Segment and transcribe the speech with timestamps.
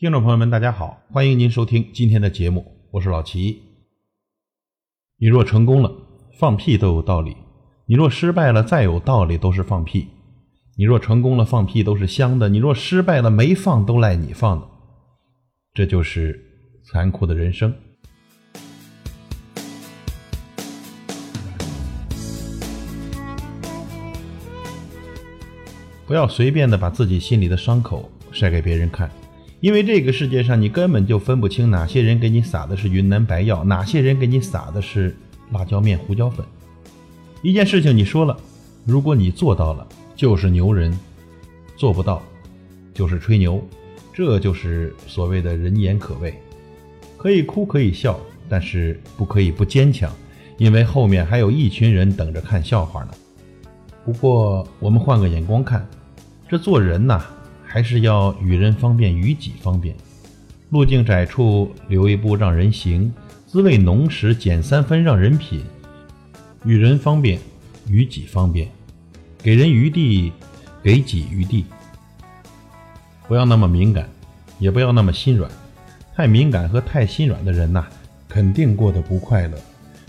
[0.00, 3.60] 听众朋友们，大家好，欢迎您收听今天的节目，我是老齐。
[5.18, 5.92] 你若成功了，
[6.38, 7.32] 放屁都有道理；
[7.86, 10.06] 你若失败了，再有道理都是放屁。
[10.76, 14.68] 你若成功了，放屁都是香的；你若失败了，没放都赖你放的。
[15.74, 16.40] 这就是
[16.84, 17.74] 残酷的人生。
[26.06, 29.10] 不要随便的把自己心里的伤口晒给别人看，
[29.60, 35.16] 因为这个世界上你根本就分不清哪些人给你撒的是云南白药，哪些人给你撒的是
[35.50, 36.46] 辣椒面、胡椒粉。
[37.42, 38.38] 一件事情你说了，
[38.84, 40.92] 如果你做到了，就是牛人；
[41.76, 42.22] 做不到，
[42.94, 43.60] 就是吹牛。
[44.12, 46.34] 这就是所谓的人言可畏。
[47.16, 48.18] 可以哭，可以笑，
[48.48, 50.12] 但是不可以不坚强，
[50.56, 53.10] 因为后面还有一群人等着看笑话呢。
[54.04, 55.84] 不过我们换个眼光看。
[56.48, 57.22] 这做人呐，
[57.70, 59.94] 还是要与人方便，与己方便。
[60.70, 63.12] 路径窄处留一步让人行，
[63.46, 65.62] 滋味浓时减三分让人品。
[66.64, 67.38] 与人方便，
[67.86, 68.66] 与己方便，
[69.42, 70.32] 给人余地，
[70.82, 71.66] 给己余地。
[73.28, 74.08] 不要那么敏感，
[74.58, 75.50] 也不要那么心软。
[76.16, 77.86] 太敏感和太心软的人呐，
[78.28, 79.58] 肯定过得不快乐。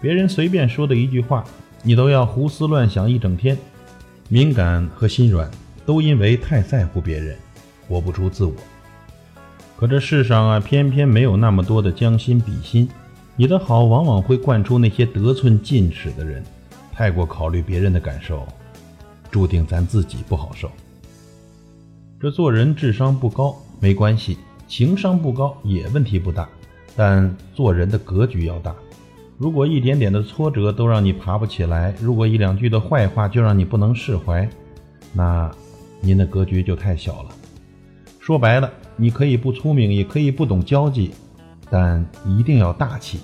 [0.00, 1.44] 别人随便说的一句话，
[1.84, 3.56] 你都要胡思乱想一整天。
[4.28, 5.48] 敏感和心软。
[5.86, 7.36] 都因为太在乎别人，
[7.88, 8.52] 活不出自我。
[9.76, 12.88] 可这世上啊，偏偏没有那么多的将心比心。
[13.36, 16.42] 你的好往往会惯出那些得寸进尺的人。
[16.92, 18.46] 太过考虑别人的感受，
[19.30, 20.70] 注定咱自己不好受。
[22.20, 24.38] 这做人智商不高没关系，
[24.68, 26.48] 情商不高也问题不大，
[26.94, 28.74] 但做人的格局要大。
[29.36, 34.48] 如果一点点的挫折都让你爬不起来，如果一两句的坏话就让你不能释怀，
[35.12, 35.50] 那……
[36.00, 37.30] 您的格局就太小了。
[38.24, 41.10] 说白了，你可以不聪明，也可以不懂交际，
[41.68, 43.20] 但一定要大气。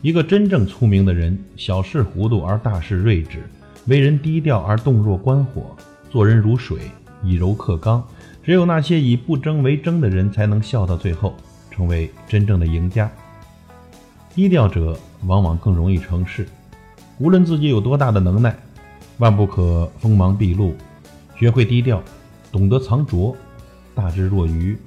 [0.00, 3.46] 一个真正聪明的人，小事糊涂而大事睿智，
[3.84, 5.76] 为人低调而动若观火，
[6.08, 6.78] 做人如水，
[7.22, 8.02] 以柔克刚。
[8.42, 11.34] 只有那些以不争为争的人，才能笑到最后，
[11.70, 13.10] 成为真正的赢家。
[14.34, 16.48] 低调者往往更容易成事。
[17.18, 18.56] 无论自己有多大的能耐，
[19.18, 20.74] 万不可锋芒毕露。
[21.38, 22.02] 学会低调，
[22.50, 23.36] 懂得藏拙，
[23.96, 24.78] 大智若愚，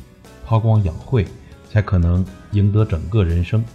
[0.45, 1.25] 韬光养晦，
[1.69, 3.65] 才可能赢得整个人生。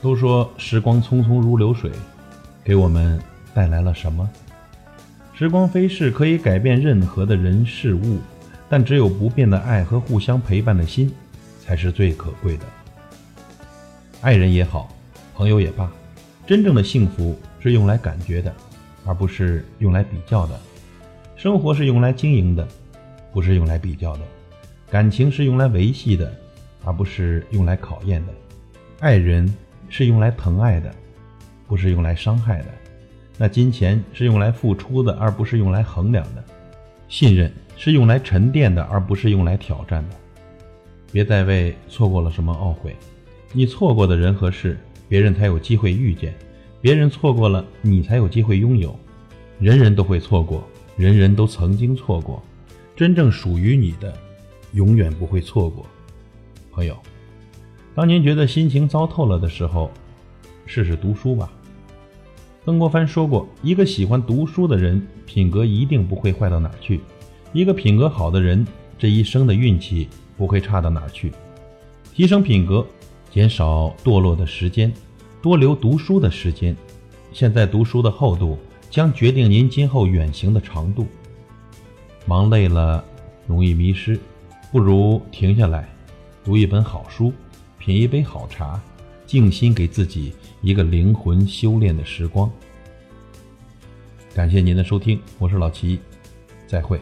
[0.00, 1.90] 都说时光匆匆如流水，
[2.62, 3.20] 给我们
[3.52, 4.30] 带来了什么？
[5.34, 8.20] 时光飞逝，可以改变任何的人事物，
[8.68, 11.12] 但只有不变的爱和互相陪伴的心，
[11.60, 12.64] 才是最可贵的。
[14.20, 14.88] 爱人也好，
[15.34, 15.90] 朋友也罢，
[16.46, 18.54] 真正的幸福是用来感觉的，
[19.04, 20.58] 而不是用来比较的。
[21.34, 22.66] 生活是用来经营的，
[23.36, 24.22] 不是用来比较的；
[24.90, 26.34] 感情是用来维系的，
[26.82, 28.32] 而不是用来考验的；
[29.00, 29.54] 爱人
[29.90, 30.90] 是用来疼爱的，
[31.68, 32.68] 不是用来伤害的；
[33.36, 36.42] 那金钱是用来付出的，而不是用来衡量的；
[37.08, 40.16] 信任是用来沉淀的，而不是用来挑战的。
[41.12, 42.96] 别再为错过了什么懊悔，
[43.52, 44.78] 你错过的人和事，
[45.10, 46.32] 别人才有机会遇见；
[46.80, 48.98] 别人错过了，你才有机会拥有。
[49.60, 50.66] 人人都会错过。
[50.96, 52.42] 人人都曾经错过，
[52.96, 54.16] 真正属于你的，
[54.72, 55.84] 永远不会错过。
[56.72, 56.96] 朋友，
[57.94, 59.90] 当您觉得心情糟透了的时候，
[60.64, 61.52] 试试读书吧。
[62.64, 66.98] 曾国藩说过：“一个喜欢读书的人，品格一定不会坏到哪去；
[67.52, 68.66] 一个品格好的人，
[68.98, 70.08] 这一生的运气
[70.38, 71.30] 不会差到哪去。”
[72.14, 72.86] 提升品格，
[73.30, 74.90] 减少堕落的时间，
[75.42, 76.74] 多留读书的时间。
[77.30, 78.58] 现在读书的厚度。
[78.88, 81.06] 将决定您今后远行的长度。
[82.26, 83.04] 忙累了，
[83.46, 84.18] 容易迷失，
[84.72, 85.88] 不如停下来，
[86.44, 87.32] 读一本好书，
[87.78, 88.80] 品一杯好茶，
[89.26, 92.50] 静心给自己一个灵魂修炼的时光。
[94.34, 96.00] 感谢您的收听，我是老齐，
[96.66, 97.00] 再会。